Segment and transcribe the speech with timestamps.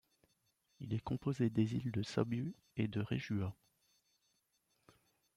[0.79, 3.55] Il est composé des îles de Sabu et de Raijua.